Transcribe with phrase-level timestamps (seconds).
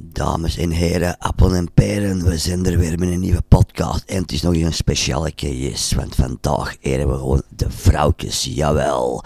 [0.00, 4.04] Dames en heren, appel en peren, we zijn er weer met een nieuwe podcast.
[4.04, 9.24] En het is nog een speciale yes, want vandaag eren we gewoon de vrouwtjes, jawel.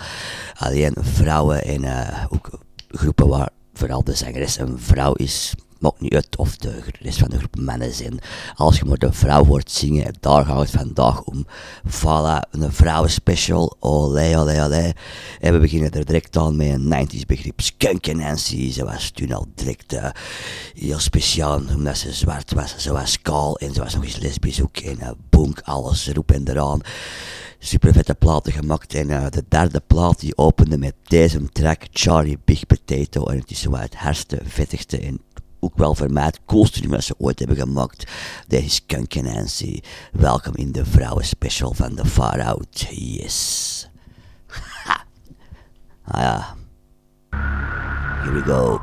[0.55, 2.51] Alleen vrouwen en uh, ook
[2.89, 7.31] groepen waar vooral de zangeres een vrouw is, maakt niet uit of de rest van
[7.31, 8.19] de groep mannen zijn.
[8.55, 11.47] Als je maar de vrouw hoort zingen, daar gaat het vandaag om.
[11.89, 14.93] Voilà, een vrouwenspecial, olé, olé, olé.
[15.41, 17.61] En we beginnen er direct aan met een 90s begrip.
[17.61, 20.11] Skunk Nancy, ze was toen al direct uh,
[20.75, 22.77] heel speciaal, omdat ze zwart was.
[22.79, 24.77] Ze was kaal en ze was nog eens lesbisch ook.
[24.77, 26.81] En uh, alles erop en eraan
[27.65, 28.95] super vette platen gemaakt.
[28.95, 33.27] En uh, de derde plaat die opende met deze track, Charlie Big Potato.
[33.27, 35.21] En het is zo het herste, vettigste en
[35.65, 38.11] ook wel voor mij het coolste ze ooit hebben gemaakt.
[38.47, 39.81] Deze is Kunk Nancy.
[40.13, 42.87] Welkom in de vrouwen special van The Far Out.
[42.91, 43.89] Yes.
[46.05, 46.57] Ah ja.
[48.23, 48.81] Here we go.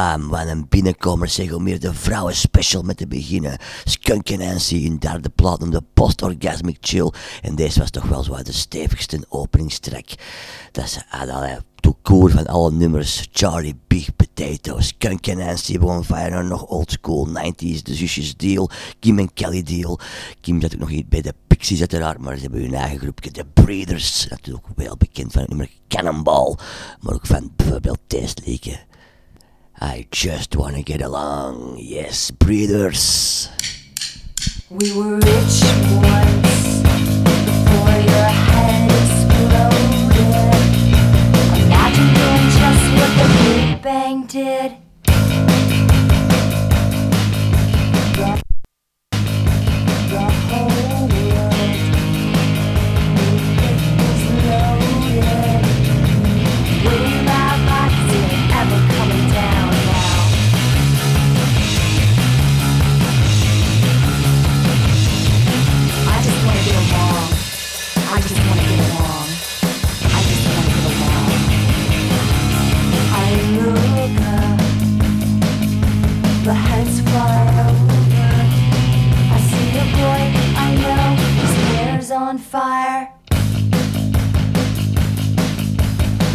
[0.00, 3.58] Bam, wat een binnenkomer zeg om meer de vrouwen special met te beginnen.
[3.84, 7.12] Skunk Nancy in derde plaat om de post-orgasmic chill.
[7.42, 10.14] En deze was toch wel zo de stevigste openingstrek.
[10.72, 13.28] Dat ze hadden to koer van alle nummers.
[13.32, 19.18] Charlie Big Potatoes, Skunk Nancy, One Fire, nog old school 90s, de zusjes Deal, Kim
[19.18, 19.98] en Kelly Deal.
[20.40, 23.30] Kim zat ook nog niet bij de Pixies uiteraard, maar ze hebben hun eigen groepje,
[23.30, 24.26] de Breeders.
[24.28, 26.56] Natuurlijk wel bekend van het nummer Cannonball,
[27.00, 27.98] maar ook van bijvoorbeeld
[28.44, 28.88] League.
[29.82, 33.48] I just wanna get along, yes, Breeders.
[34.68, 40.20] We were rich once before your head exploded.
[41.64, 42.12] Imagine
[42.60, 44.89] just what the Big Bang did.
[82.30, 83.12] On fire.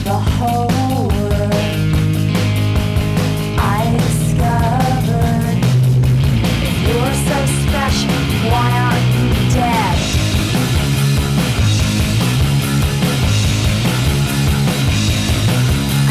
[0.04, 1.54] The whole world
[3.58, 5.60] I discovered.
[6.68, 8.20] If you're so special,
[8.52, 9.98] why aren't you dead?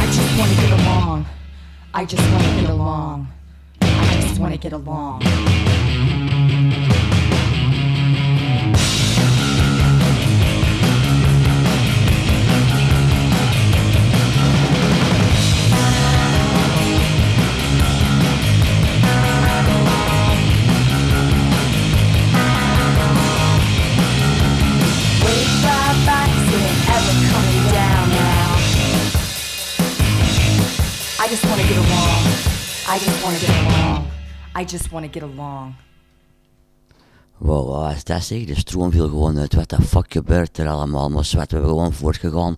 [0.00, 1.26] I just wanna get along.
[1.92, 3.28] I just wanna get along.
[3.82, 5.63] I just wanna get along.
[31.16, 32.26] I just wanna get along.
[32.88, 34.06] I just wanna get along.
[34.54, 35.74] I just wanna get along.
[37.38, 38.44] Wow, wat was dat zeg?
[38.44, 39.54] De stroom viel gewoon uit.
[39.54, 41.10] Wat de fuck gebeurt er allemaal?
[41.10, 42.56] Maar zwart, we gewoon voortgegaan.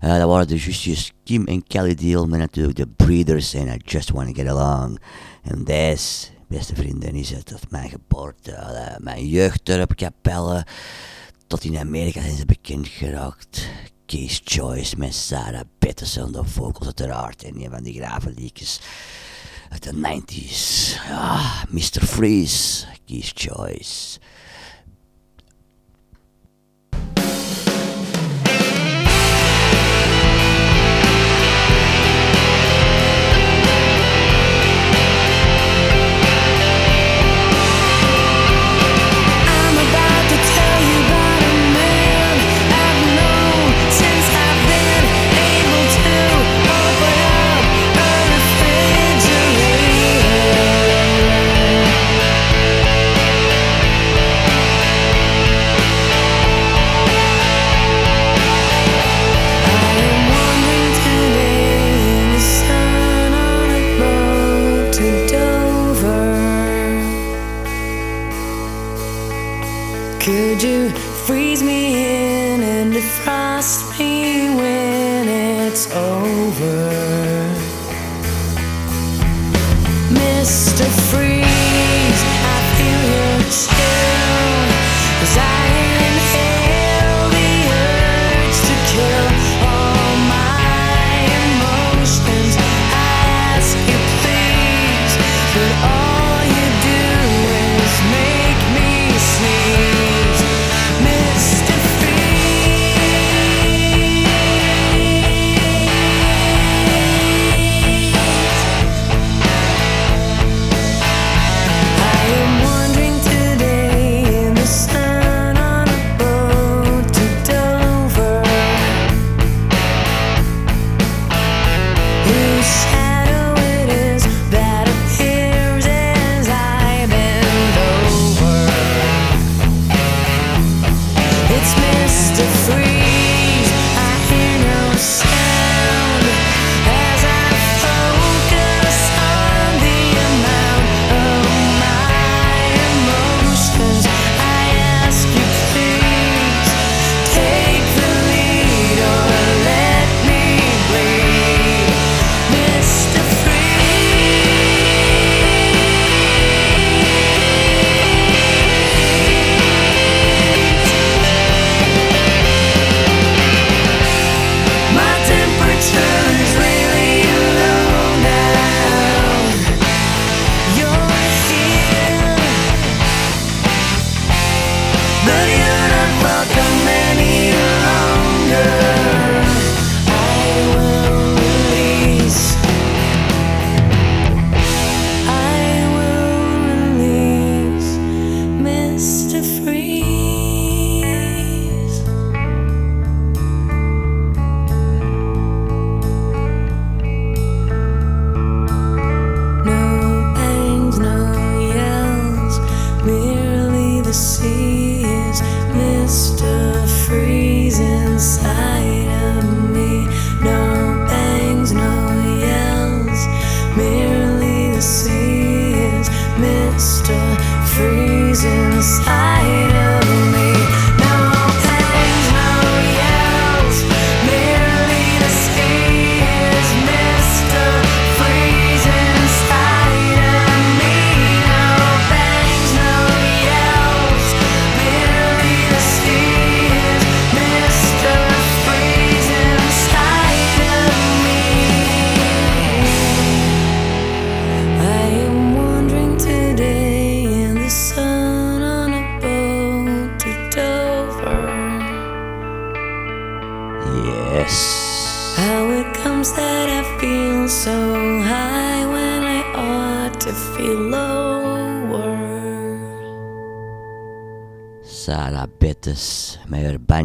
[0.00, 3.80] Eh dat waren de justjes Kim en Kelly Deal met natuurlijk de Breeders en I
[3.84, 5.00] Just Wanna Get Along.
[5.42, 10.66] En deze, beste vrienden, is het uit mijn geboorte, eh, mijn jeugddorp, Capelle.
[11.46, 13.68] Tot in Amerika zijn ze bekend geraakt.
[14.10, 17.42] Kees Choice met Sarah Peterson, de vocals uiteraard.
[17.42, 18.80] En een van die grave liedjes
[19.68, 20.94] uit de 90s.
[21.08, 22.04] Ja, ah, Mr.
[22.04, 24.18] Freeze, Kees Choice.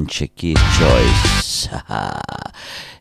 [0.08, 1.70] Keith Choice.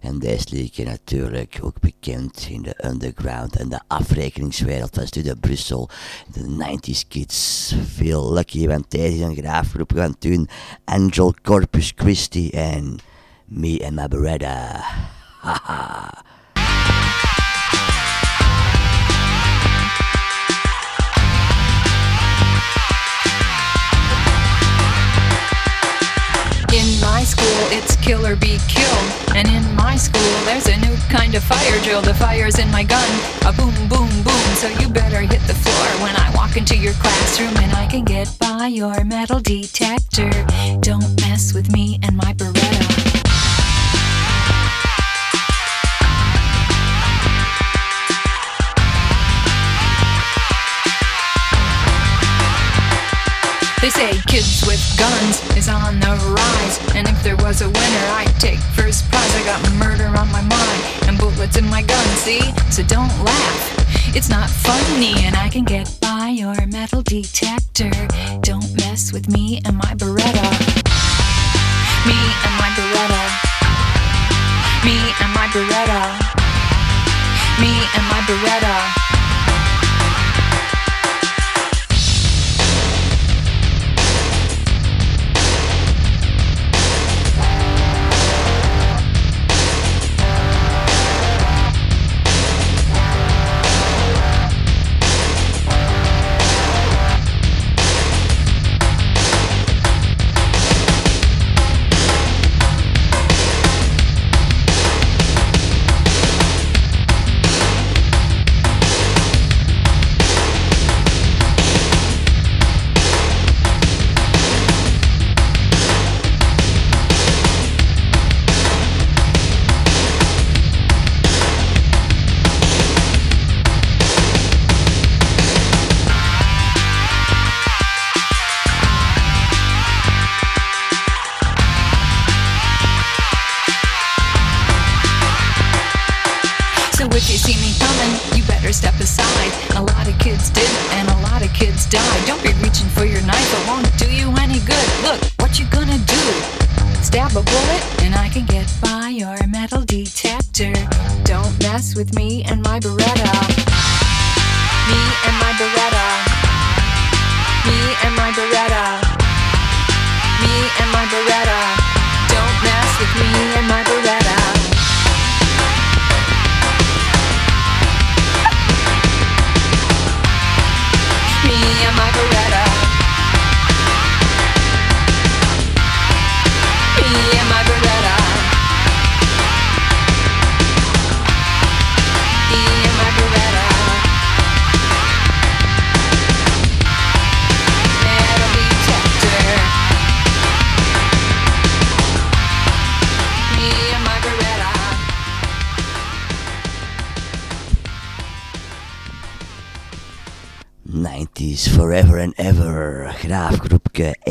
[0.00, 5.88] En deze liedje natuurlijk ook bekend in de underground en de afrekeningswereld van Studio Brussel.
[6.32, 7.74] De 90s kids.
[7.94, 10.48] Veel lucky, want deze is een graafgroep gaan doen.
[10.84, 12.98] Angel Corpus Christi en
[13.44, 14.84] Me and My Beretta.
[15.40, 16.22] Haha.
[26.74, 29.08] In my school, it's kill or be killed.
[29.36, 32.02] And in my school, there's a new kind of fire drill.
[32.02, 33.08] The fire's in my gun,
[33.46, 34.44] a boom, boom, boom.
[34.58, 38.04] So you better hit the floor when I walk into your classroom and I can
[38.04, 40.32] get by your metal detector.
[40.80, 43.03] Don't mess with me and my Beretta.
[53.84, 56.80] They say kids with guns is on the rise.
[56.96, 59.36] And if there was a winner, I'd take first prize.
[59.36, 62.40] I got murder on my mind and bullets in my gun, see?
[62.70, 64.16] So don't laugh.
[64.16, 67.92] It's not funny, and I can get by your metal detector.
[68.40, 70.48] Don't mess with me and my Beretta.
[72.08, 73.22] Me and my Beretta.
[74.80, 76.00] Me and my Beretta.
[77.60, 79.03] Me and my Beretta.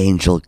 [0.03, 0.42] angel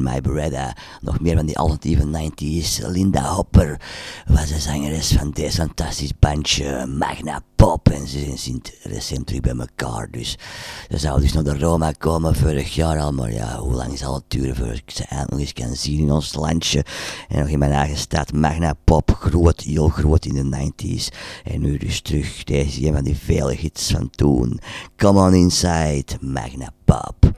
[0.00, 0.76] My Beretta.
[1.00, 2.86] Nog meer van die alternatieve 90s.
[2.86, 3.80] Linda Hopper
[4.26, 7.88] was de zangeres van deze fantastisch bandje Magna Pop.
[7.88, 10.10] En ze zijn recent terug bij elkaar.
[10.10, 10.38] Dus
[10.90, 13.12] ze zou dus naar de Roma komen vorig jaar al.
[13.12, 15.98] Maar ja, hoe lang zal het duren voor ik ze eindelijk nog eens kan zien
[16.00, 16.84] in ons landje.
[17.28, 18.32] En nog in mijn eigen stad.
[18.32, 21.16] Magna Pop, groot, heel groot in de 90s.
[21.44, 22.44] En nu dus terug.
[22.44, 24.60] Deze een van die vele hits van toen.
[24.96, 27.30] Come on inside, Magna Pop.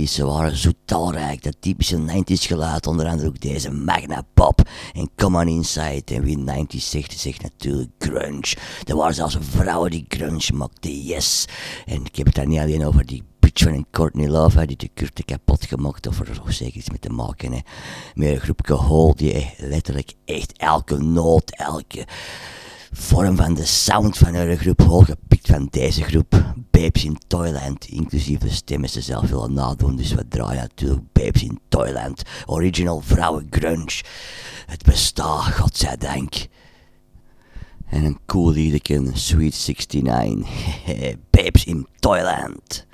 [0.00, 0.12] In de 90s.
[0.12, 5.10] Ze waren zo talrijk, dat typische 90s geluid, onder andere ook deze Magna Pop en
[5.16, 6.14] Come On Inside.
[6.14, 8.56] En wie 90s zegt, zegt natuurlijk grunge.
[8.86, 11.44] Er waren zelfs vrouwen die grunge maakten, yes.
[11.86, 14.66] En ik heb het daar niet alleen over die bitch van een Courtney Love, hè,
[14.66, 17.52] die de kurten kapot gemaakt, of er toch zeker iets mee te maken.
[17.52, 17.58] Hè.
[18.14, 22.06] Met een groepje die letterlijk echt elke noot, elke
[22.90, 26.54] vorm van de sound van hun groep Hole gepikt van deze groep.
[26.70, 29.96] Babes in Toyland, inclusief de stemmen ze zelf willen nadoen.
[29.96, 34.02] Dus we draaien natuurlijk Babes in Toyland, original vrouwen grunge.
[34.66, 36.34] Het bestaat, godzijdank.
[37.86, 40.48] En een cool liedje, Sweet 69.
[41.30, 42.86] Babes in Toyland.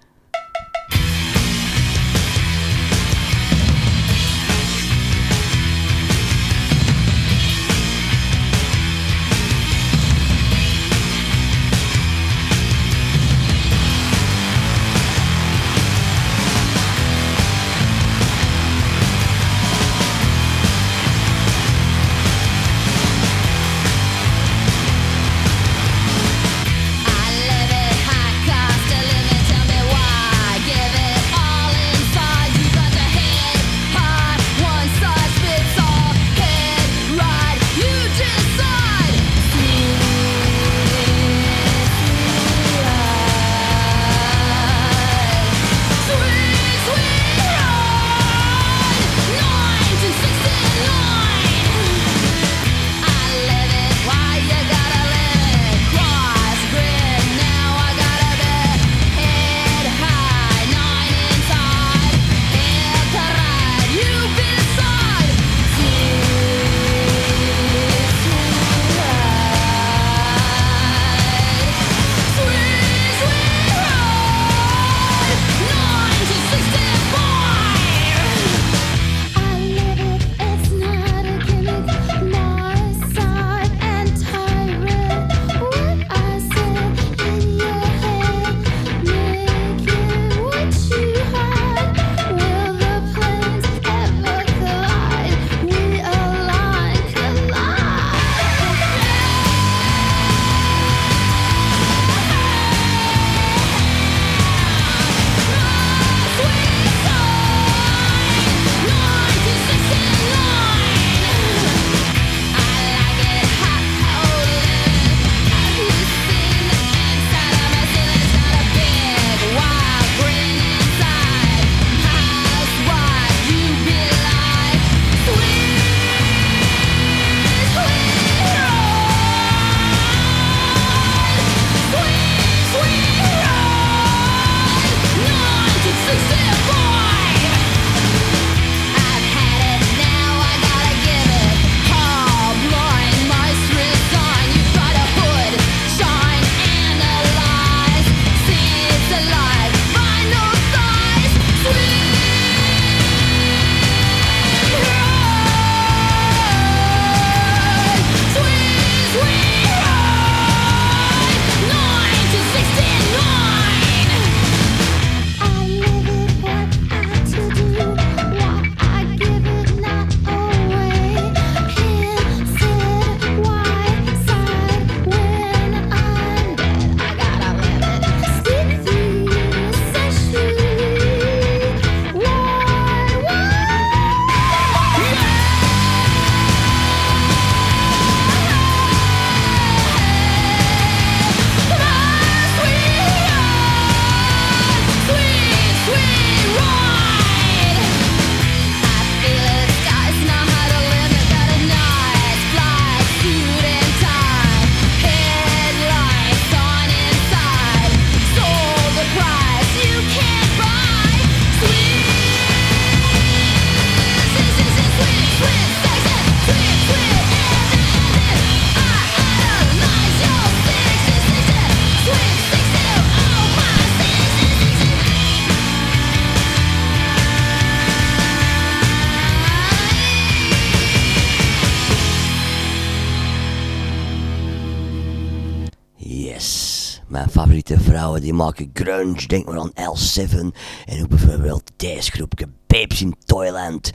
[237.57, 239.27] Favoriete vrouwen die maken grunge.
[239.27, 240.39] Denk maar aan L7
[240.85, 243.91] en ook bijvoorbeeld deze groepje Babes in Toyland.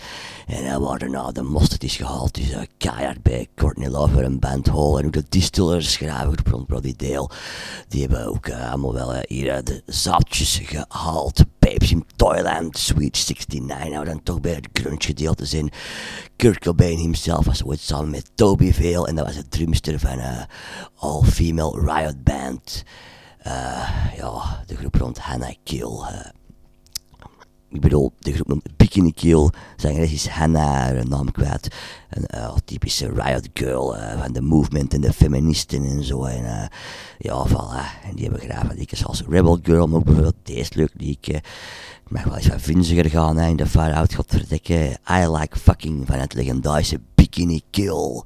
[0.47, 4.67] En dan waar daarna de mosterd gehaald, dus uh, keihard bij Courtney Love en Band
[4.67, 4.97] Hall.
[4.97, 7.30] En ook de Distillers, schrijven rond Brody Dale.
[7.88, 11.43] Die hebben ook eh, allemaal wel eh, hier de zaadjes gehaald.
[11.60, 13.89] Babes in Toyland, Sweet 69.
[13.89, 15.71] Nou, dan toch bij het grunge gedeelte zijn.
[16.36, 19.08] Kurt Cobain himself was ooit samen met Toby Vale.
[19.08, 20.45] En dat was de drumster van een
[20.95, 22.84] all-female riot band.
[23.41, 25.99] Eh, ja, de groep rond Hannah Kill.
[26.10, 26.30] eh.
[27.69, 29.49] ik bedoel, de groep noemt Bikini Kill.
[29.75, 31.75] Zangeres is Hannah, haar naam kwijt.
[32.10, 36.23] Een eh, typische riot girl van de movement en de feministen en zo.
[36.23, 36.69] En
[37.17, 38.06] ja, voilà.
[38.08, 41.34] En die hebben graag wat liedjes als Rebel Girl, maar ook bijvoorbeeld deze leuk liedje.
[41.34, 41.43] Het
[42.10, 44.97] mag wel eens wat vunziger gaan in de Far Out, godverdikke.
[45.12, 48.23] I Like Fucking van het legendarische Bikini Kill.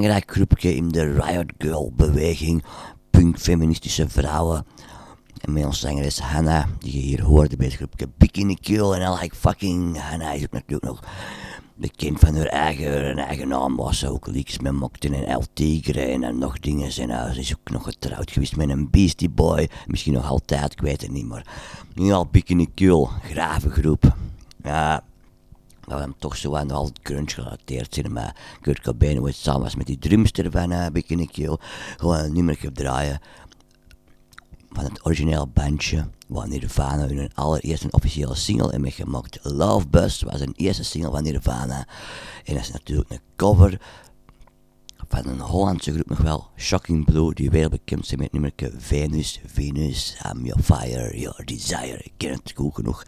[0.00, 2.64] Belangrijk groepje in de Riot Girl beweging.
[3.10, 4.66] Punk feministische vrouwen.
[5.40, 8.92] En met ons zangeres Hannah, die je hier hoorde bij het groepje Bikini Kill.
[8.92, 11.00] En I like fucking Hannah is ook natuurlijk nog
[11.74, 13.76] bekend van haar eigen, eigen naam.
[13.76, 16.90] Was ze ook leaks met Mokten en El Tigre en nog dingen.
[16.98, 19.68] En uh, ze is ook nog getrouwd geweest met een Beastie Boy.
[19.86, 21.26] Misschien nog altijd, ik weet het niet.
[21.26, 21.46] Maar
[21.88, 24.16] ieder geval Bikini Kill, grave groep.
[24.62, 25.04] Ja,
[25.96, 28.12] we hem toch zo aan al grunge gerelateerd zijn.
[28.12, 31.58] Maar Kurt Cobain ooit samen was met die drumster van uh, Bikini Kill.
[31.96, 33.20] Gewoon een nummer draaien
[34.70, 36.08] van het origineel bandje.
[36.28, 39.38] Waar Nirvana hun allereerste officiële single hebben gemaakt.
[39.42, 41.86] Love Bus was een eerste single van Nirvana.
[42.44, 43.80] En dat is natuurlijk een cover
[45.10, 49.40] van een Hollandse groep nog wel, Shocking Blue, die wereldbekend zijn met het nummer Venus,
[49.46, 51.98] Venus, I'm your fire, your desire.
[52.02, 53.04] Ik ken het goed genoeg.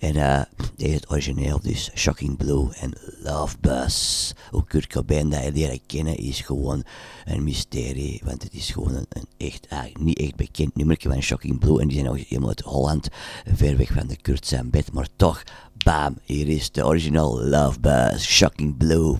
[0.00, 4.32] En is het origineel, dus Shocking Blue en Love Bus.
[4.50, 6.84] Hoe Kurt Cobain dat leren kennen is gewoon
[7.24, 11.58] een mysterie, want het is gewoon een, echt, eigenlijk niet echt bekend nummertje van Shocking
[11.58, 11.80] Blue.
[11.80, 13.08] En die zijn nog helemaal uit Holland,
[13.54, 14.92] ver weg van de Kurt zijn bed.
[14.92, 15.42] Maar toch,
[15.84, 19.18] bam, hier is de original Love Bus, Shocking Blue.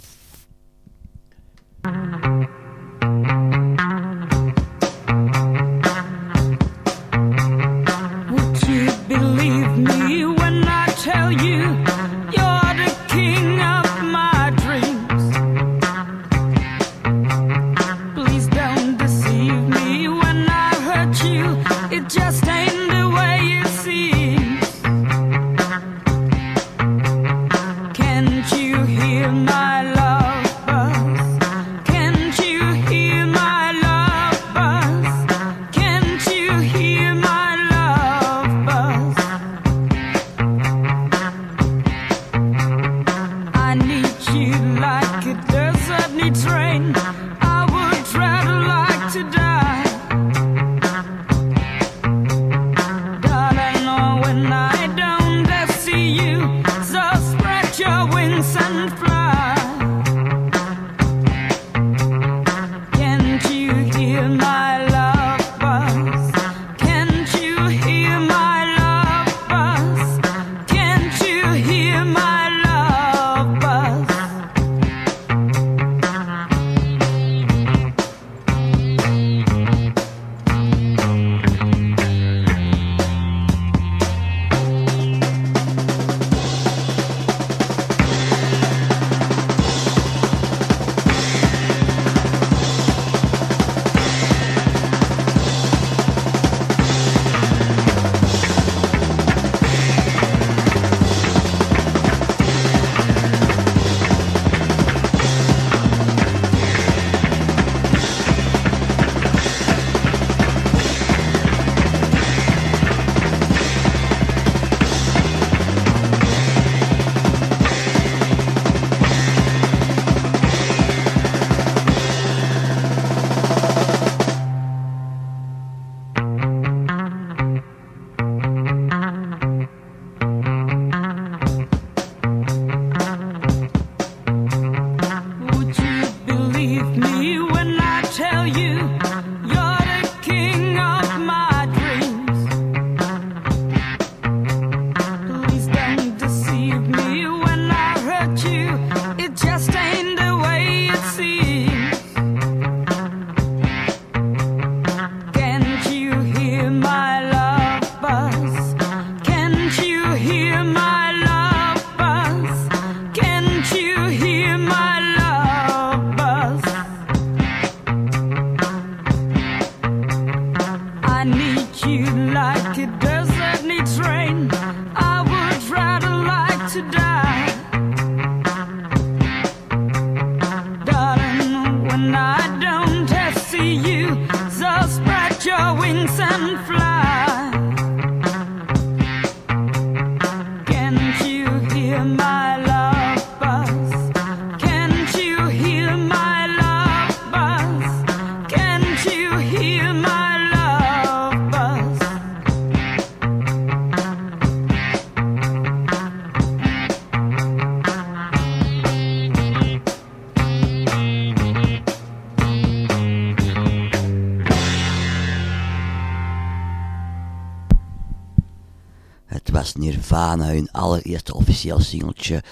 [220.21, 222.43] Nirvana, hun allereerste officieel singeltje,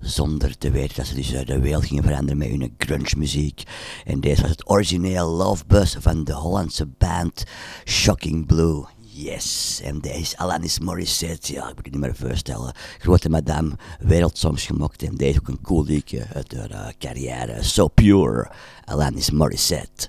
[0.00, 3.62] zonder te weten dat ze dus de wereld gingen veranderen met hun grunge muziek.
[4.04, 7.44] En deze was het origineel Love Bus van de Hollandse band
[7.84, 8.84] Shocking Blue.
[9.00, 12.74] Yes, en deze is Alanis Morissette, ja, ik moet het niet meer voorstellen.
[12.98, 17.62] Grote madame, wereldsongs gemokt en deze ook een cool liedje uit haar eh, carrière.
[17.62, 18.50] So Pure,
[18.84, 20.08] Alanis Morissette.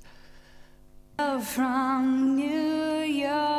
[1.42, 3.57] From New York,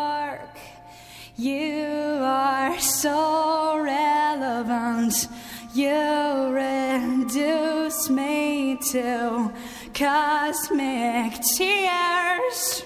[1.39, 5.29] you are so relevant.
[5.73, 9.53] You reduce me to
[9.95, 12.83] cosmic tears.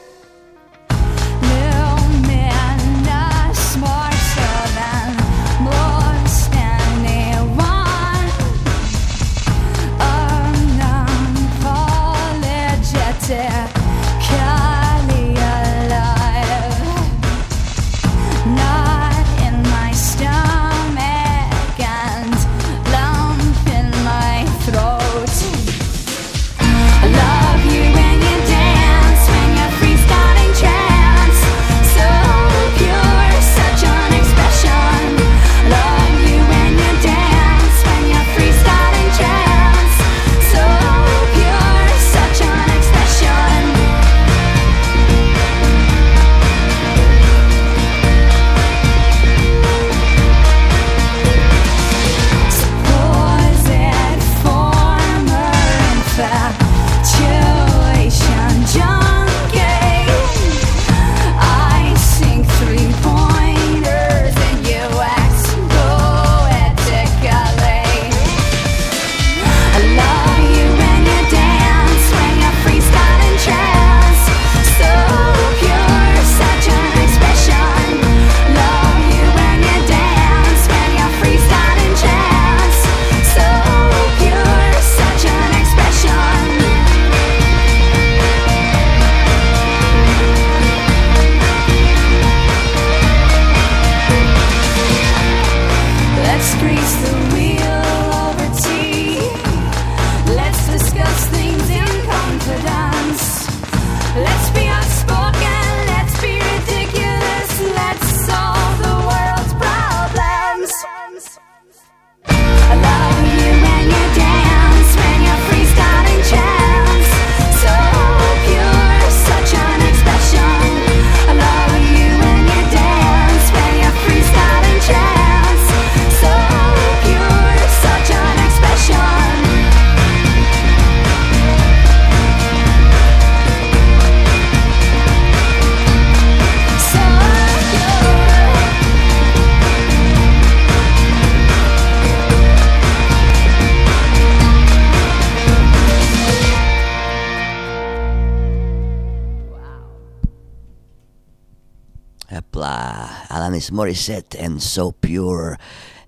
[152.32, 155.58] Epla, Alanis Morissette and So Pure.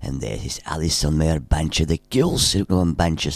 [0.01, 2.53] and this is Alison met haar bandje The Kills.
[2.53, 3.31] Er ook nog een bandje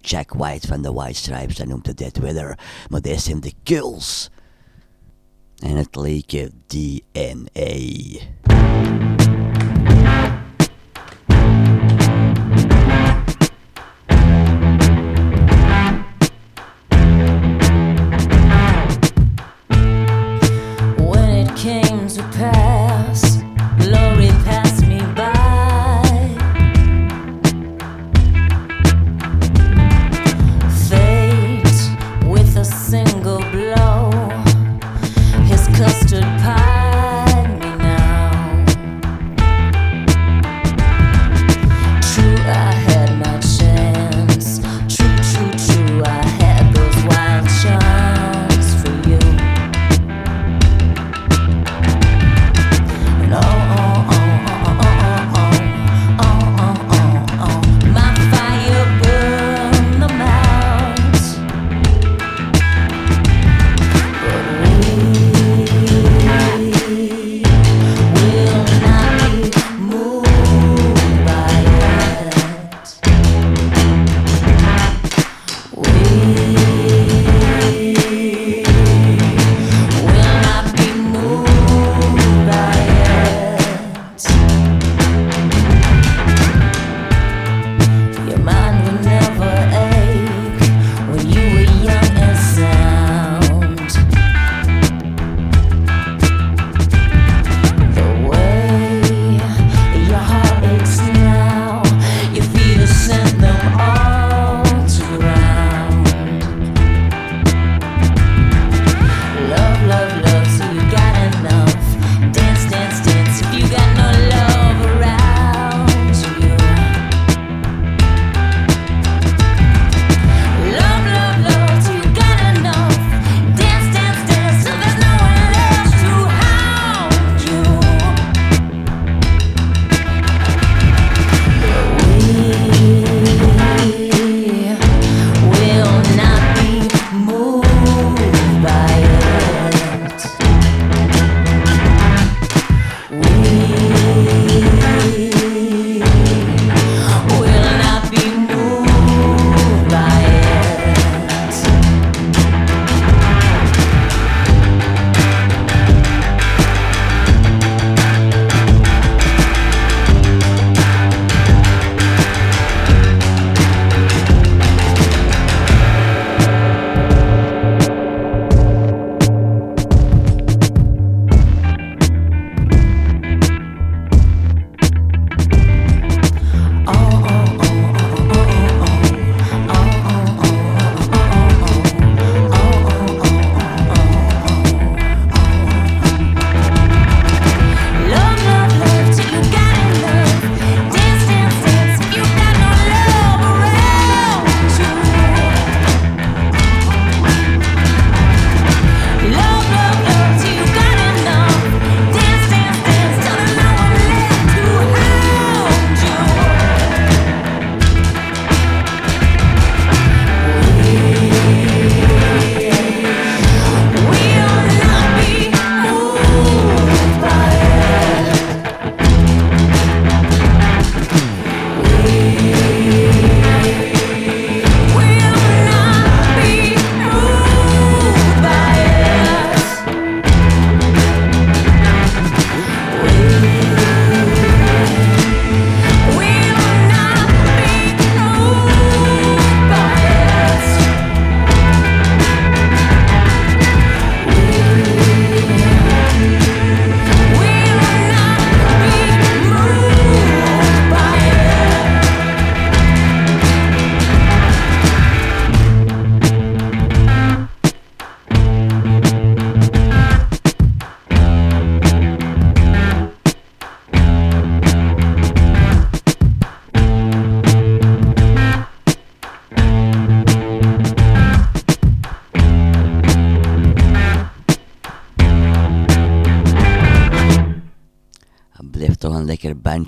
[0.00, 1.56] Jack White from The White Stripes.
[1.56, 2.58] And noemt het Dead Weather.
[2.88, 4.30] Maar dit The Kills.
[5.60, 7.76] and het leekje DNA.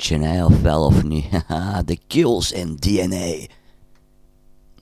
[0.09, 1.27] bandje, of wel of niet.
[1.85, 3.47] de Kills en DNA.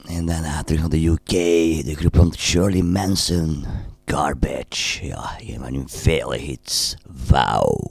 [0.05, 1.29] En daarna terug naar de UK,
[1.85, 3.65] de groep van Shirley Manson.
[4.05, 6.95] Garbage, ja, een van nu vele hits.
[7.27, 7.88] Wauw.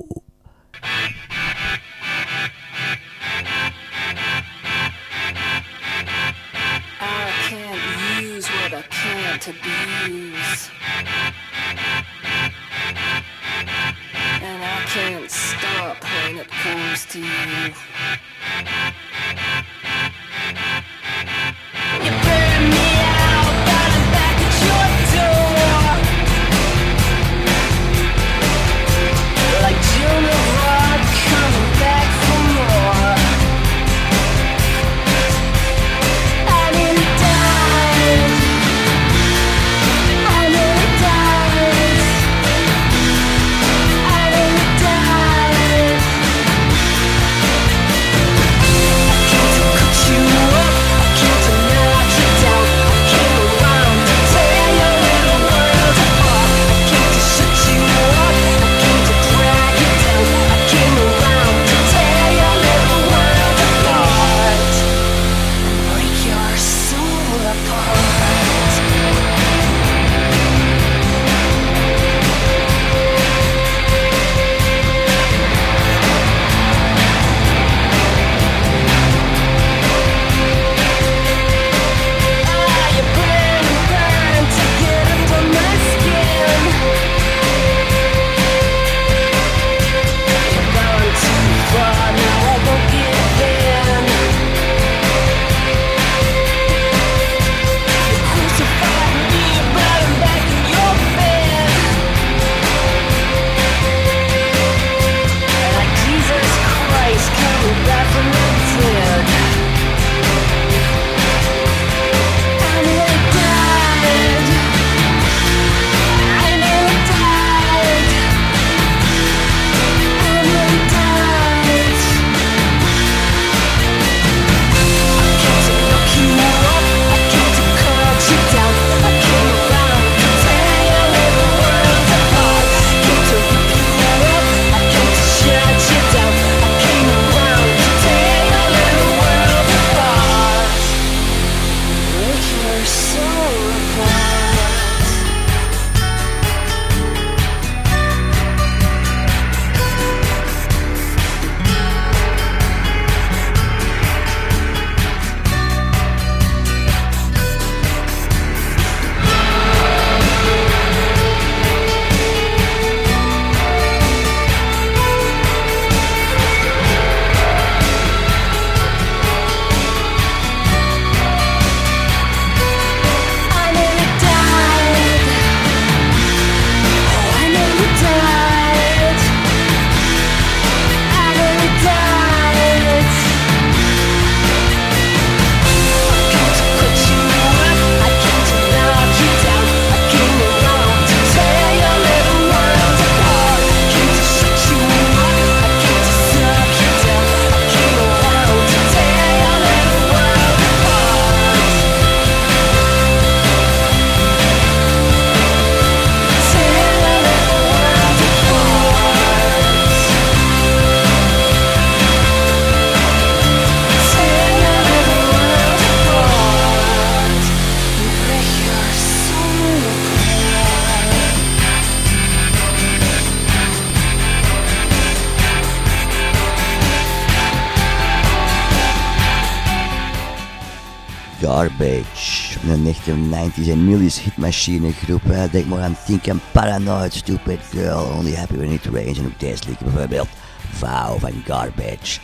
[231.40, 232.58] Garbage.
[232.62, 235.22] In de 1990s en Millie's hitmachine groep.
[235.50, 239.18] Denk maar aan Think and Paranoid, Stupid Girl, Only Happy When It Rains.
[239.18, 240.28] En ook deze liedje bijvoorbeeld.
[240.72, 242.20] Vow van Garbage.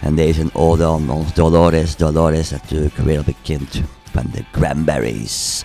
[0.00, 1.96] En deze ode aan ons Dolores.
[1.96, 3.80] Dolores natuurlijk wereldbekend
[4.12, 5.64] van de Cranberries.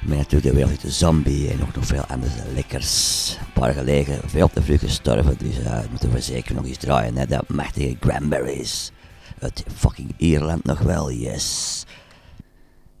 [0.00, 3.36] Maar natuurlijk de wereld de zombie en ook nog veel andere lekkers.
[3.40, 7.14] Een paar gelegen, veel te vroeg gestorven, dus eh, moeten we zeker nog eens draaien.
[7.14, 8.92] Net De machtige Cranberries.
[9.38, 11.84] Uit fucking Ierland nog wel, yes.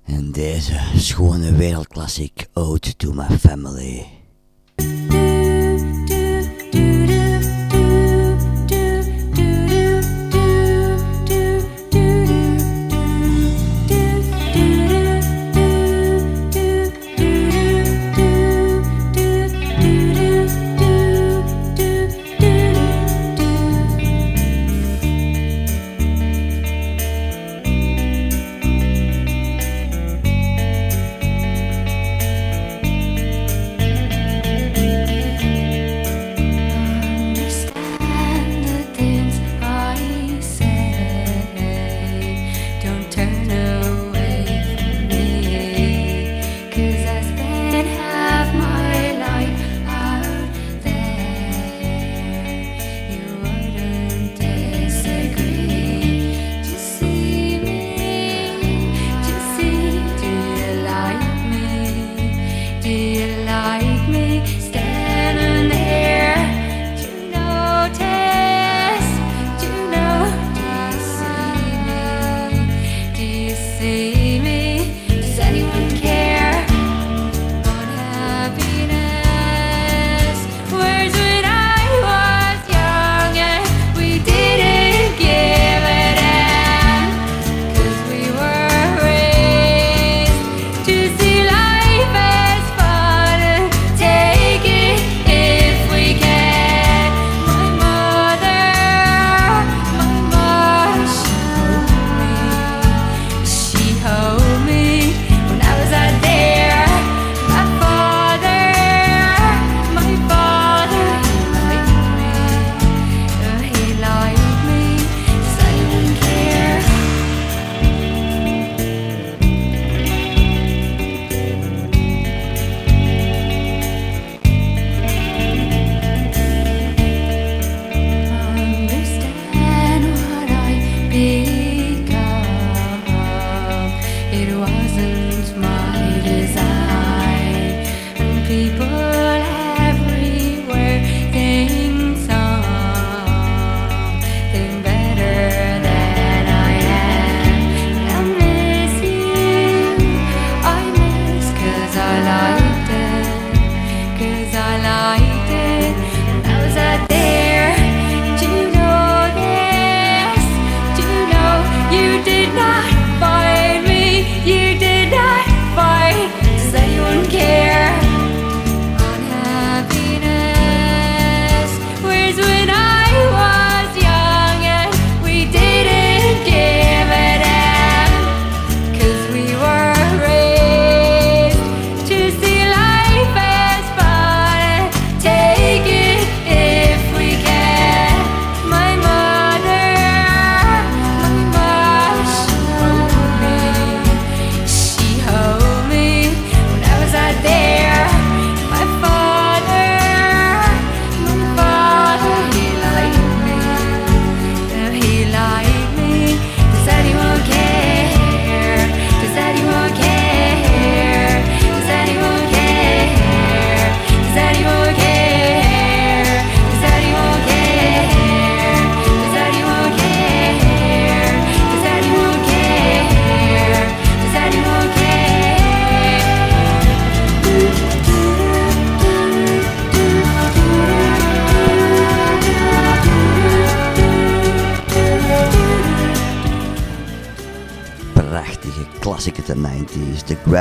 [0.04, 4.21] In deze schone wereldklassiek Ode to My Family.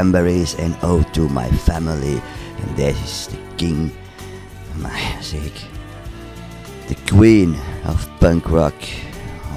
[0.02, 2.22] Cranberries en Ode to My Family.
[2.58, 3.92] En deze is de king.
[4.82, 5.66] Maar zeg ik.
[7.06, 7.56] Queen
[7.88, 8.74] of punk rock.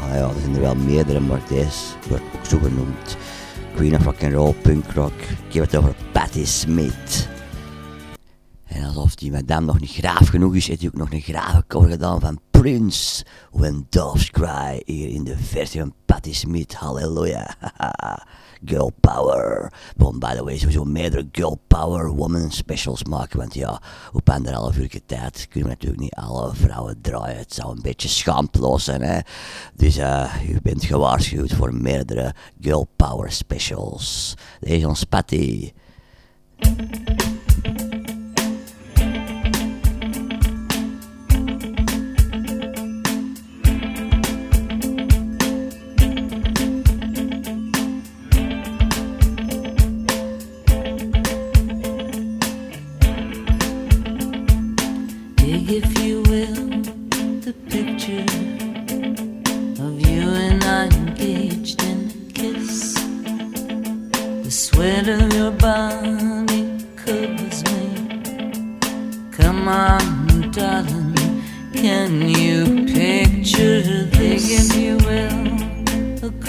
[0.01, 1.79] Oh ja, er zijn er wel meerdere, maar deze
[2.09, 3.17] wordt ook zo genoemd.
[3.75, 5.21] Queen of rock and roll, punk rock.
[5.49, 7.29] Ik heb het over Patti Smith.
[8.65, 11.91] En alsof die madame nog niet graaf genoeg is, heeft hij ook nog een gravencover
[11.91, 13.25] gedaan van Prince.
[13.51, 16.75] When Doves Cry, hier in de versie van Patti Smith.
[16.75, 17.55] Halleluja.
[18.65, 19.73] Girl Power.
[19.97, 23.39] Want by the way, sowieso meerdere Girl Power Woman specials maken.
[23.39, 23.81] Want ja,
[24.13, 27.39] op anderhalf uur tijd kunnen we natuurlijk niet alle vrouwen draaien.
[27.39, 29.19] Het zou een beetje schaamteloos zijn, hè.
[29.75, 34.35] Dus eh, u bent gewaarschuwd voor meerdere Girl Power specials.
[34.61, 35.73] Deze is ons Patti.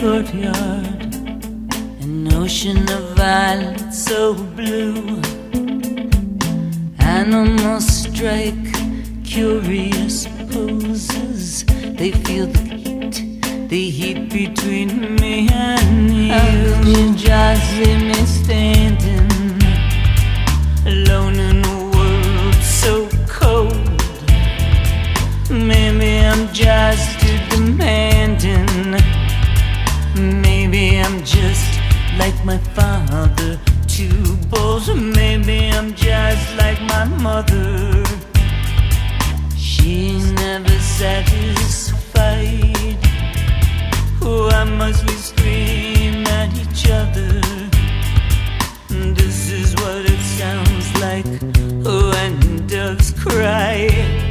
[0.05, 1.15] Courtyard,
[2.05, 5.19] an ocean of violets so blue.
[6.99, 8.67] Animals strike
[9.23, 11.65] curious poses.
[11.99, 13.15] They feel the heat,
[13.67, 16.33] the heat between me and you.
[16.33, 16.81] Oh.
[16.91, 19.31] You just leave me standing
[20.85, 24.01] alone in a world so cold.
[25.49, 29.14] Maybe I'm just too demanding.
[31.05, 31.79] I'm just
[32.17, 34.87] like my father, too bold.
[34.97, 38.03] Maybe I'm just like my mother.
[39.55, 41.93] She never satisfied.
[44.23, 47.39] Oh, I must be scream at each other.
[49.13, 51.27] This is what it sounds like
[51.85, 54.24] when doves cry.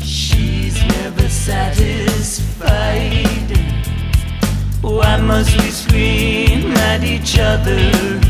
[0.00, 2.62] She's never satisfied.
[4.80, 8.23] Why must we scream at each other?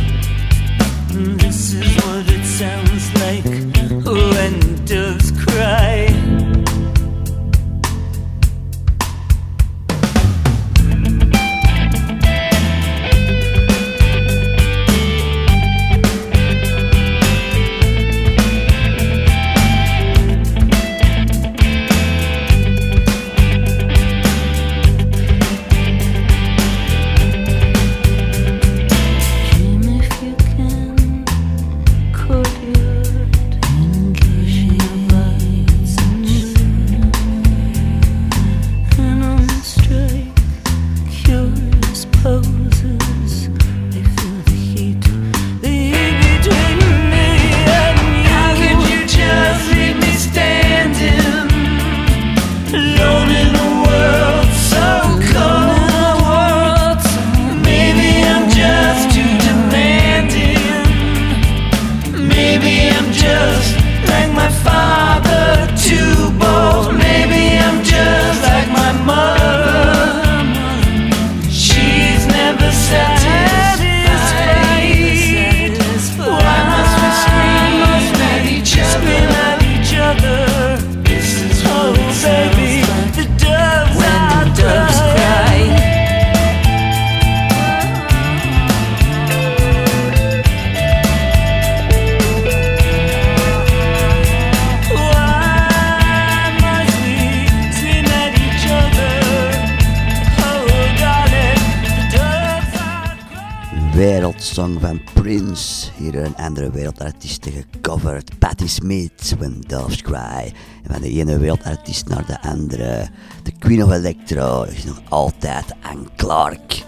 [106.04, 108.38] hier een andere wereldartiesten gecoverd.
[108.38, 110.52] Patti Smith, When Doves Cry.
[110.82, 113.08] En van de ene wereldartiest naar de andere.
[113.42, 116.84] De Queen of Electro is nog altijd Anne Clark.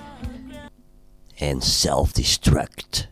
[1.36, 3.08] En Self-Destruct.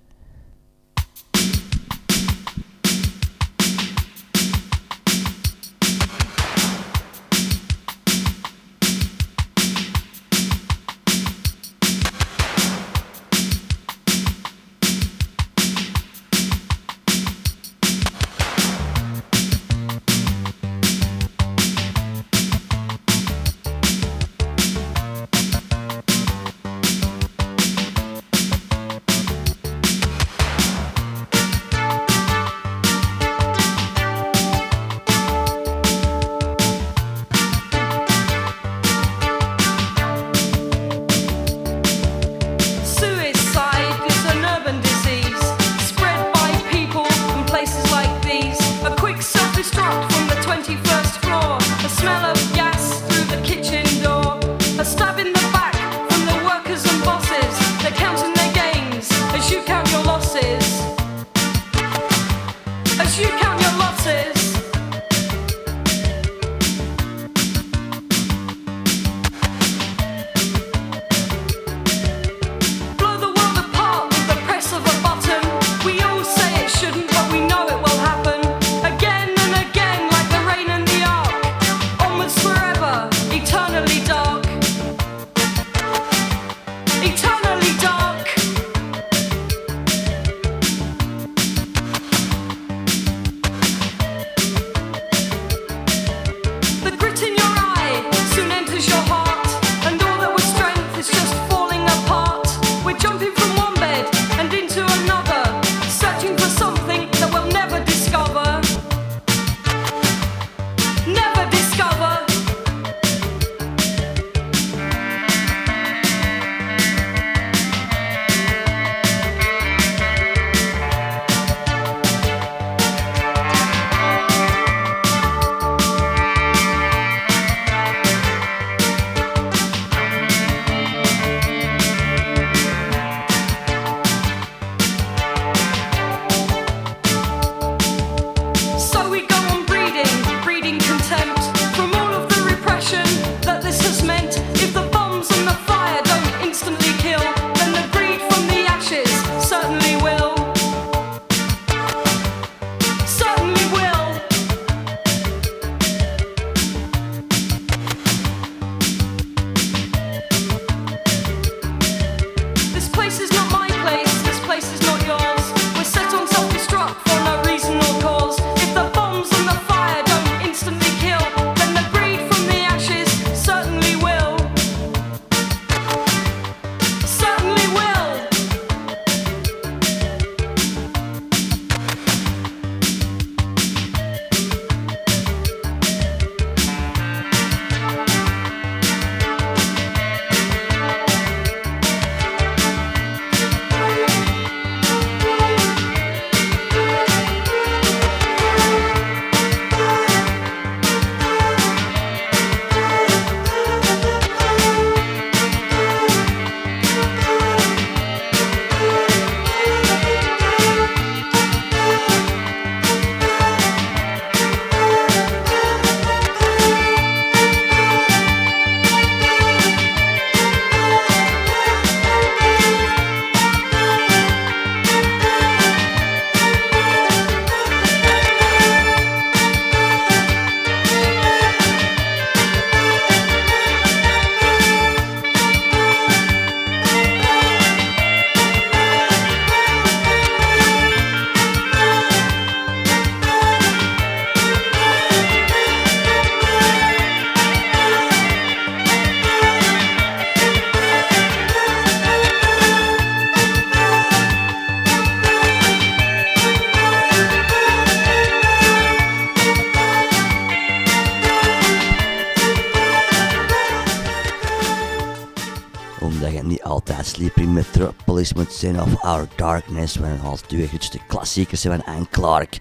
[268.65, 272.59] Of Our Darkness, waar al twee grootste klassiekers zijn van Anne Clark.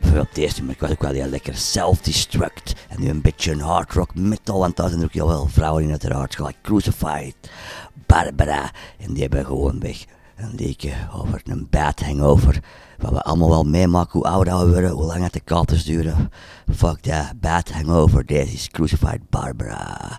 [0.00, 2.74] Bijvoorbeeld deze ik was ook wel heel lekker Self-Destruct.
[2.88, 5.46] En nu een beetje een hard rock metal, want daar zijn er ook heel veel
[5.46, 7.34] vrouwen in uiteraard, gelijk Crucified,
[8.06, 8.70] Barbara.
[8.98, 10.04] En die hebben gewoon weg
[10.36, 12.60] een liedje over een bad hangover.
[12.98, 16.30] Wat we allemaal wel meemaken, hoe ouder we worden, hoe lang het de katers duren.
[16.74, 20.18] Fuck that, bad hangover, deze is Crucified Barbara.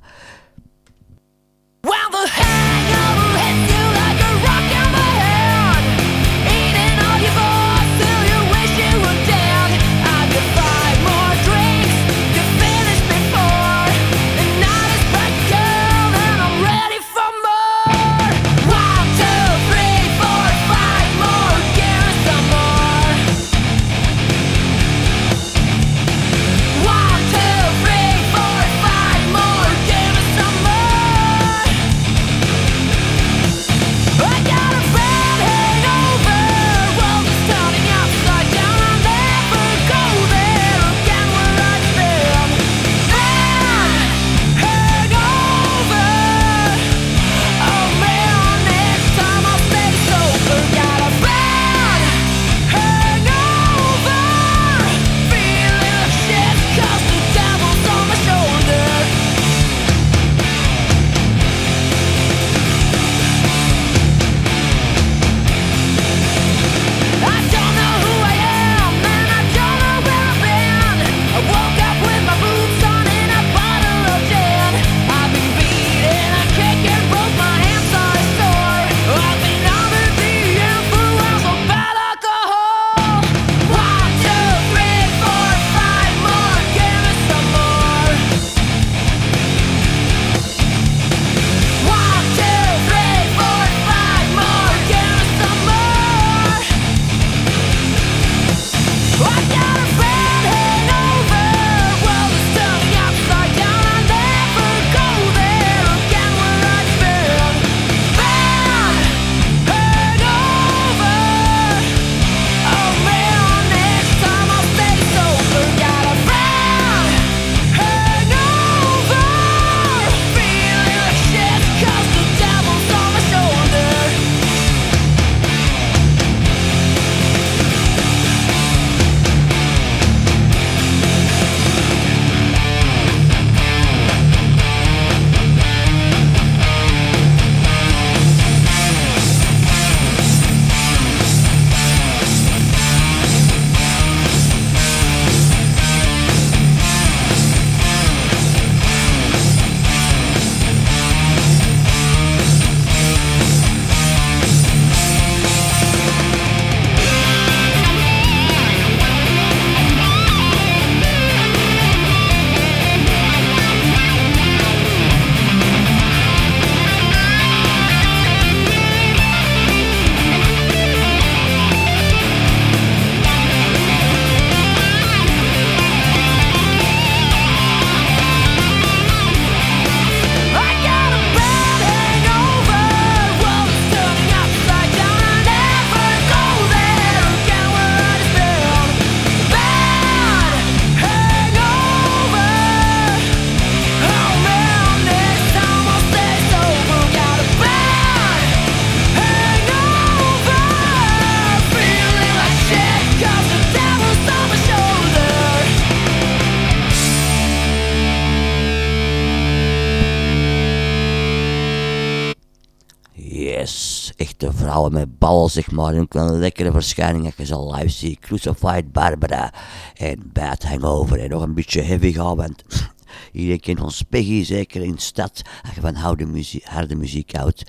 [214.63, 215.93] Vrouwen met ballen, zeg maar.
[215.93, 218.19] En ook een lekkere verschijning dat je ze live ziet.
[218.19, 219.53] Crucified Barbara
[219.93, 221.19] en Bad Hangover.
[221.19, 222.63] En nog een beetje heavy gaan, want
[223.31, 225.41] iedereen kent ons Peggy, zeker in de stad.
[225.63, 227.63] Als je van harde muziek, harde muziek houdt.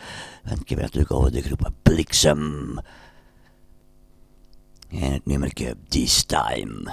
[0.45, 2.79] Want ik heb natuurlijk over de groep Bliksem.
[4.91, 6.93] En het nummerke This Time.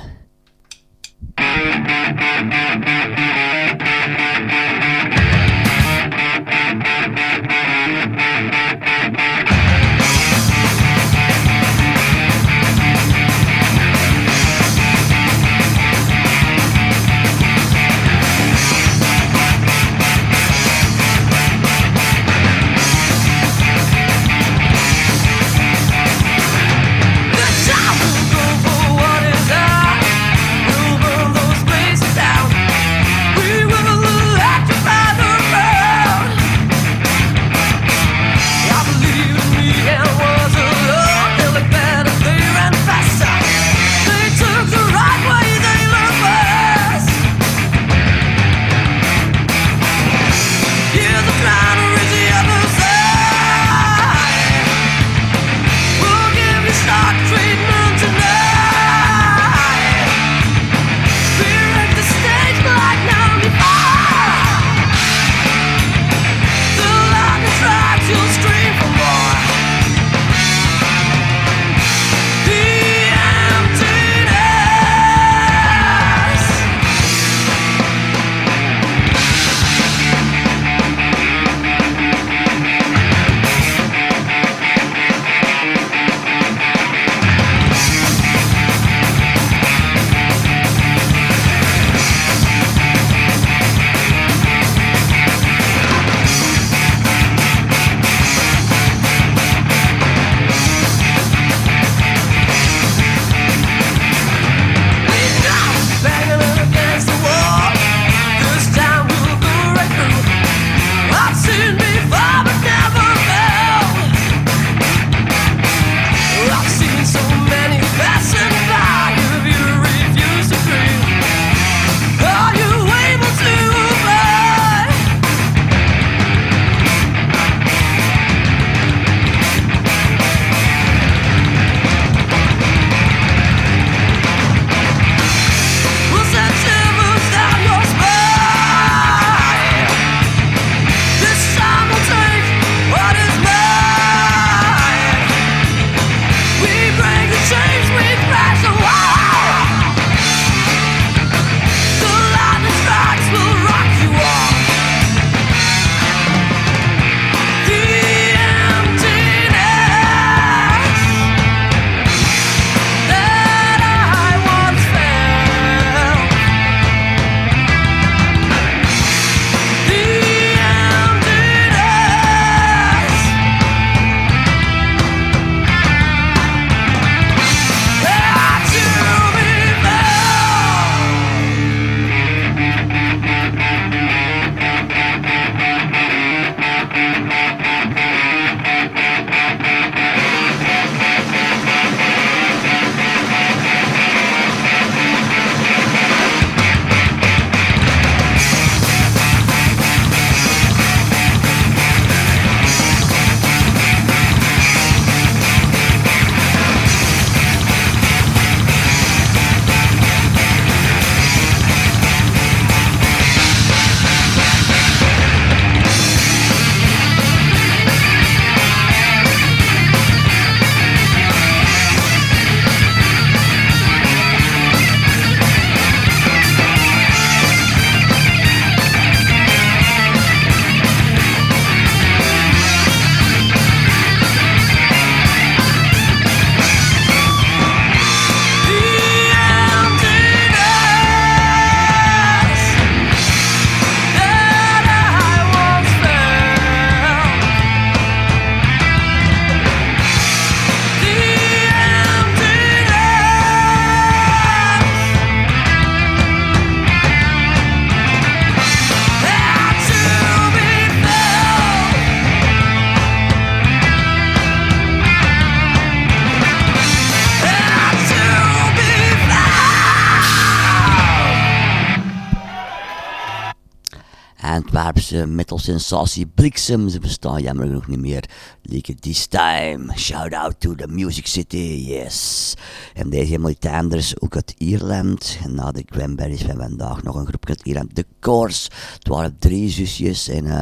[275.11, 276.89] Antwerpse metal sensatie Bliksem.
[276.89, 278.29] Ze bestaan jammer genoeg niet meer.
[278.61, 279.97] Like this time.
[279.97, 282.53] Shout out to the Music City, yes.
[282.93, 285.37] En deze helemaal iets anders, ook uit Ierland.
[285.47, 287.95] Na de Cranberries van vandaag nog een groep uit Ierland.
[287.95, 288.69] The Course.
[288.93, 290.61] Het waren drie zusjes en eh,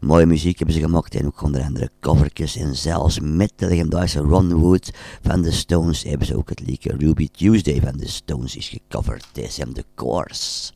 [0.00, 1.14] mooie muziek hebben ze gemaakt.
[1.14, 2.56] En ook onder andere covertjes.
[2.56, 4.90] En zelfs met de legendarische Ron Wood
[5.22, 9.24] van The Stones hebben ze ook het liedje Ruby Tuesday van The Stones is gecoverd.
[9.56, 10.72] Hem The Course.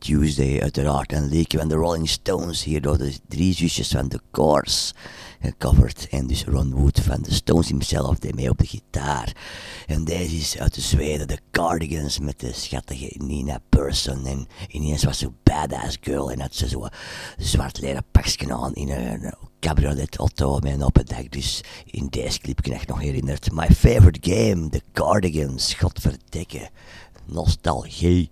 [0.00, 1.12] Tuesday, uiteraard.
[1.12, 4.94] Een liedje van de Rolling Stones, hier door de drie zusjes van The Course
[5.40, 6.08] gecoverd.
[6.10, 9.36] En dus Ron Wood van The Stones himself deed mee op de gitaar.
[9.86, 14.26] En deze is uit de Zweden, de Cardigans met de schattige Nina Persson.
[14.26, 16.88] En ineens was ze badass girl en had ze zo'n
[17.36, 21.30] zwart leren pakje aan in een cabriolet auto met een open dak.
[21.30, 23.52] Dus in deze clip kan ik nog herinnerd.
[23.52, 26.70] My favorite game, The Cardigans, godverdikke.
[27.26, 28.30] Nostalgie.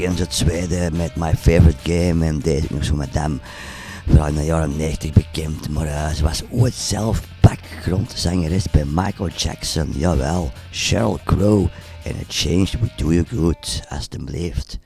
[0.00, 3.40] begin het tweede met My Favorite Game en deze nog met hem.
[4.06, 9.28] Vooral in de jaren 90 bekend, maar uh, ze was ooit zelf backgrondzangeres bij Michael
[9.28, 11.66] Jackson, jawel, Sheryl Crow.
[12.04, 14.78] En het Changed Would Do You Good, alsjeblieft.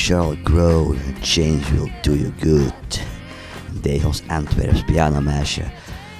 [0.00, 3.00] shall grow and change will do you good.
[3.72, 5.62] In deze ons Antwerps pianomeisje.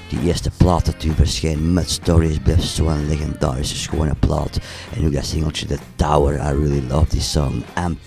[0.08, 4.58] Die eerste plaat dat u verscheen met Stories blijft zo'n legendarische schone plaat.
[4.94, 7.62] En nu dat singeltje The Tower, I really love this song.
[7.74, 7.98] En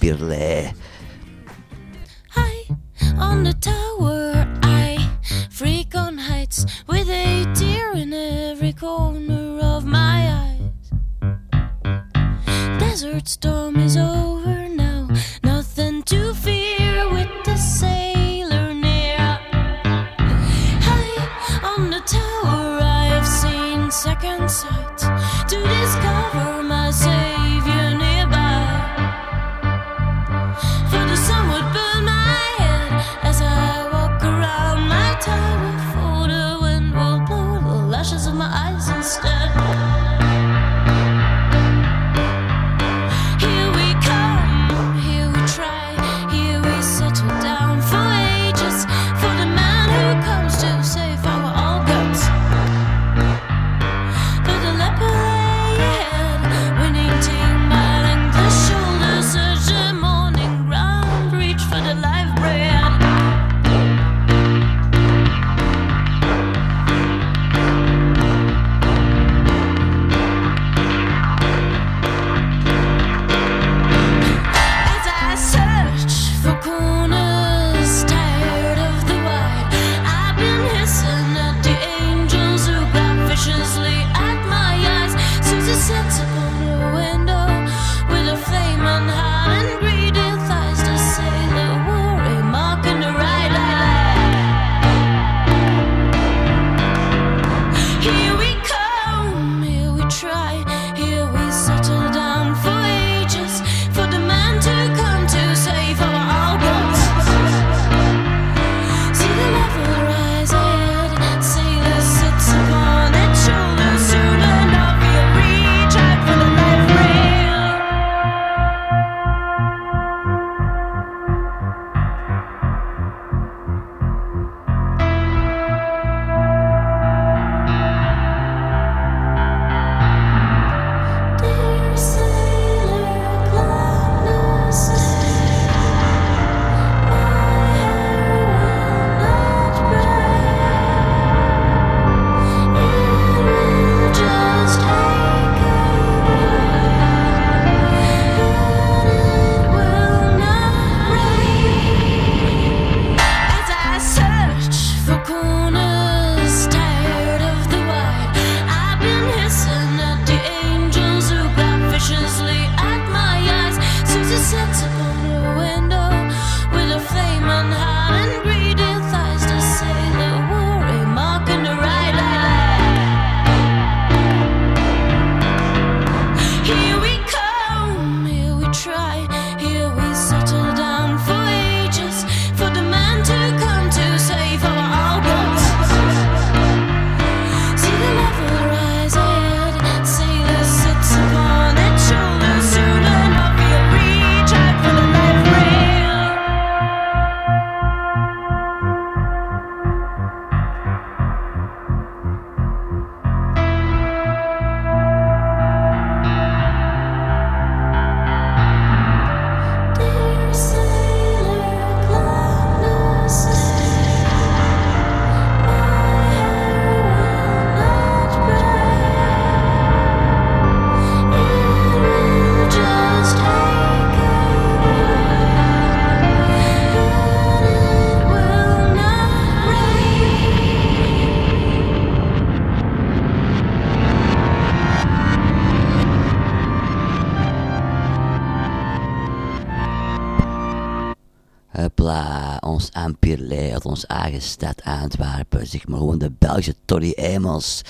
[244.23, 245.67] Eigen stad Antwerpen.
[245.67, 247.81] Zeg maar gewoon de Belgische Toddy Emels.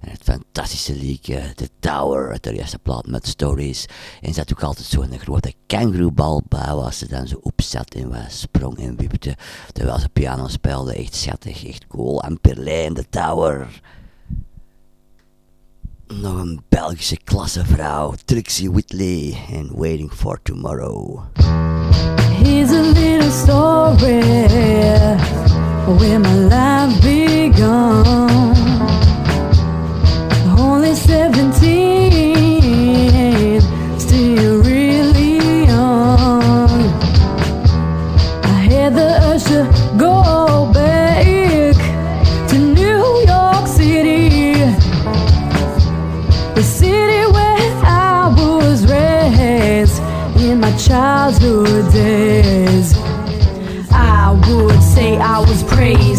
[0.00, 3.86] En het fantastische liedje, The Tower, de eerste plaat met Stories.
[4.20, 8.08] En ze had ook altijd zo'n grote kangaroebal bij, waar ze dan zo opzat en
[8.08, 9.36] wat sprong en wipte.
[9.72, 12.22] Terwijl ze piano speelde, echt schattig, echt cool.
[12.22, 13.80] En The Tower.
[16.06, 21.22] Nog een Belgische klassevrouw, Trixie Whitley en Waiting for Tomorrow.
[22.42, 25.47] Here's a little story
[25.96, 28.04] where my life began.
[30.58, 33.60] Only 17,
[33.98, 36.68] still really young.
[38.44, 39.64] I had the usher
[39.96, 41.24] go back
[42.50, 44.52] to New York City.
[46.54, 50.02] The city where I was raised
[50.38, 52.94] in my childhood days.
[53.90, 55.62] I would say I was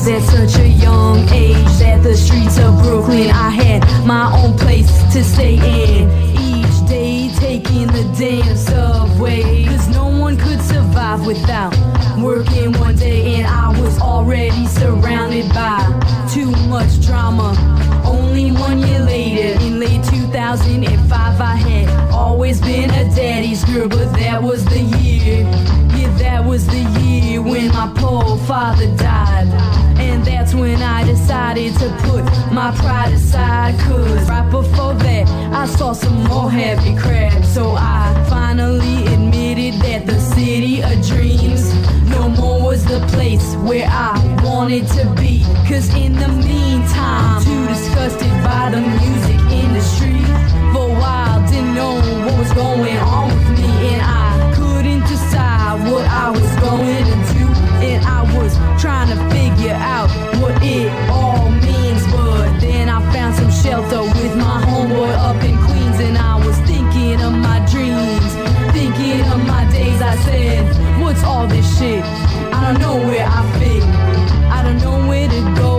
[0.10, 4.90] at such a young age that the streets of Brooklyn I had my own place
[5.14, 6.10] to stay in.
[6.36, 11.74] Each day taking the damn subway, cause no one could survive without
[12.18, 15.78] working one day, and I was already surrounded by
[16.34, 17.54] too much drama.
[18.04, 24.12] Only one year later, in late 2005, I had always been a daddy's girl, but
[24.14, 25.44] that was the year.
[25.96, 29.79] Yeah, that was the year when my poor father died.
[30.10, 33.80] And that's when I decided to put my pride aside.
[33.82, 37.46] Cause right before that, I saw some more happy crap.
[37.46, 41.64] So I finally admitted that the city of dreams
[42.10, 45.44] no more was the place where I wanted to be.
[45.70, 50.20] Cause in the meantime, too disgusted by the music industry.
[50.74, 51.94] For a while, didn't know
[52.26, 53.72] what was going on with me.
[53.94, 57.09] And I couldn't decide what I was going
[58.80, 60.10] trying to figure out
[60.42, 62.04] what it all means.
[62.12, 66.00] But then I found some shelter with my homeboy up in Queens.
[66.00, 68.32] And I was thinking of my dreams,
[68.74, 70.02] thinking of my days.
[70.02, 72.04] I said, What's all this shit?
[72.54, 73.84] I don't know where I fit.
[74.58, 75.79] I don't know where to go.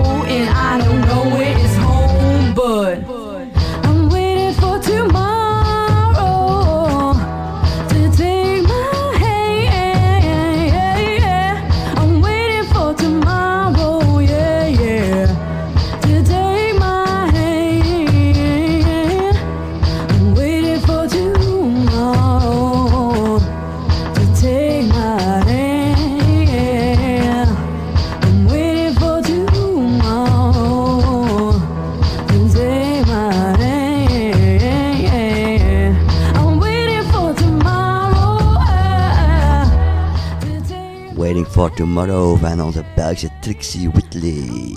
[41.60, 44.76] For Tomorrow van onze Belgische Trixie Whitley.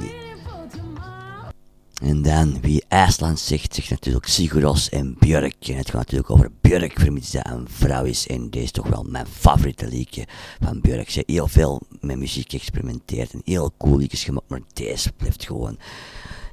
[2.01, 5.67] En dan, wie IJsland zegt, zegt natuurlijk Siguros en Björk.
[5.67, 8.27] En het gaat natuurlijk over Björk, vermits dat een vrouw is.
[8.27, 10.27] En deze is toch wel mijn favoriete liedje
[10.61, 11.09] van Björk.
[11.09, 14.49] Ze heel veel met muziek geëxperimenteerd en heel cool liedjes gemaakt.
[14.49, 15.77] Maar deze blijft gewoon,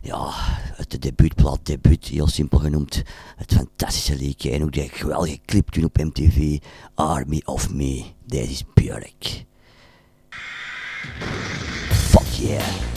[0.03, 0.29] ja,
[0.77, 3.03] het de debuutplaat, debuut, heel simpel genoemd.
[3.37, 4.51] Het fantastische liedje.
[4.51, 6.59] En ook die geweldige clip toen op MTV,
[6.95, 8.05] Army of Me.
[8.27, 9.49] Deze is Björk.
[11.21, 12.90] Fuck yeah.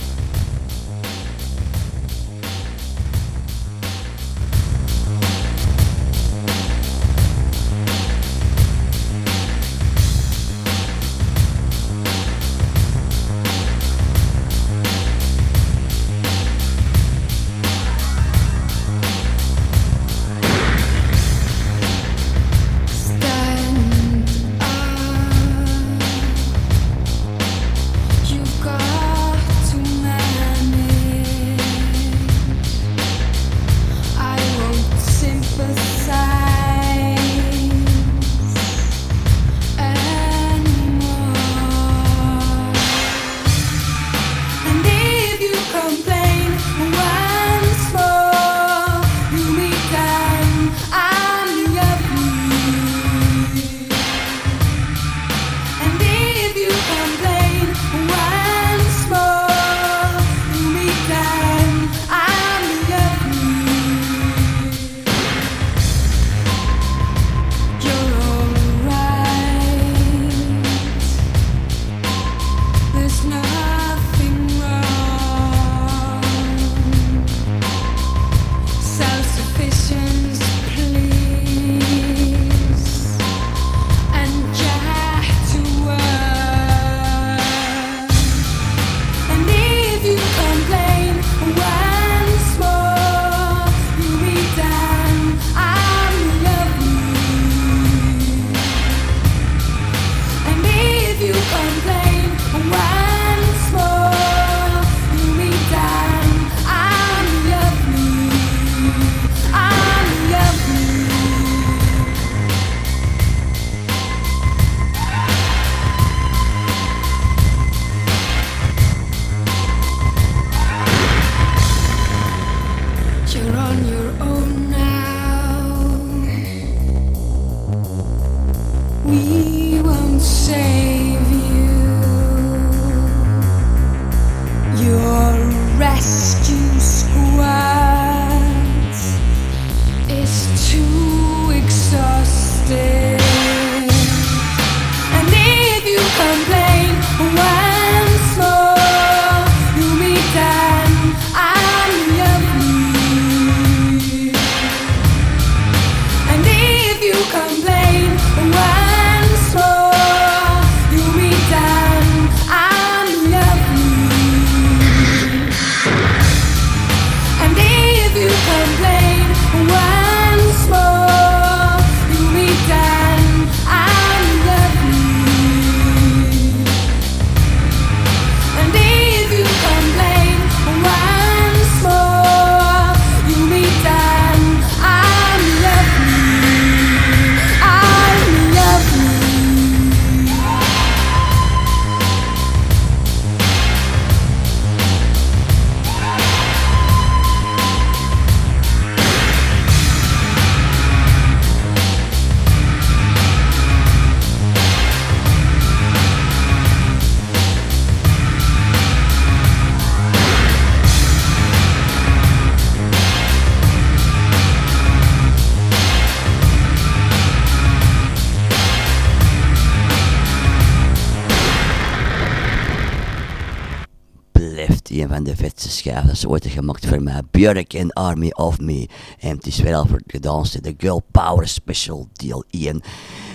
[225.84, 227.22] Schijven dat ze ooit gemaakt voor mij.
[227.30, 228.88] Björk Army of Me.
[229.18, 230.62] En het is weer al voor gedanst.
[230.62, 232.80] De Girl Power Special deel 1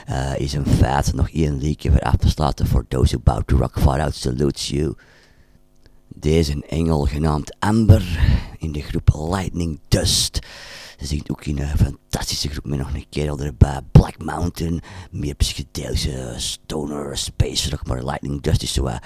[0.05, 1.13] eh, is een feit.
[1.13, 3.79] Nog één liedje voor af te sluiten voor Those Who Bout to Rock.
[3.79, 4.93] Far Out Salutes You.
[6.07, 8.19] Deze engel genaamd Amber
[8.57, 10.39] in de groep Lightning Dust.
[10.99, 13.81] Ze zingt ook in een fantastische groep met nog een kerel erbij.
[13.91, 14.81] Black Mountain,
[15.11, 18.97] meer psychedelische stoner, space rock, maar Lightning Dust is zo eh,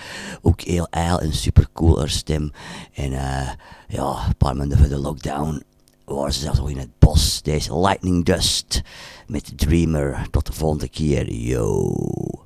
[0.42, 2.52] ook heel ijl en super cool haar stem.
[2.94, 3.50] En eh,
[3.88, 5.64] ja, een paar maanden voor de lockdown
[6.06, 7.42] waren ze zelfs nog in het bos.
[7.42, 8.82] Deze Lightning Dust
[9.28, 10.28] met Dreamer.
[10.32, 12.43] Tot de volgende keer, yo.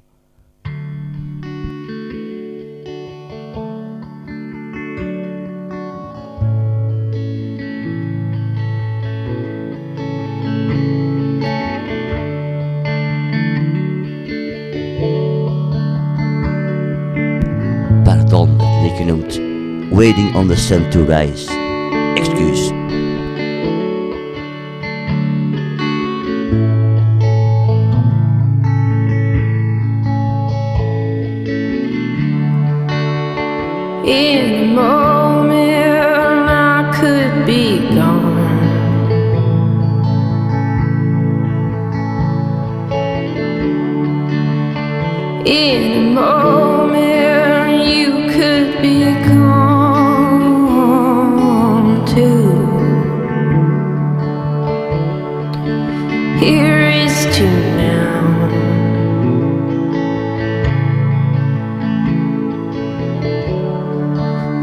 [19.98, 21.48] Waiting on the Sun to Rise.
[22.16, 22.70] Excuse.
[34.06, 35.07] In a moment,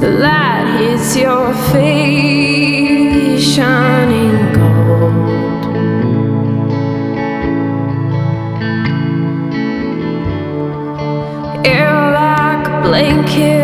[0.04, 5.64] The light hits your face, shining gold.
[11.64, 13.63] Air like a blanket,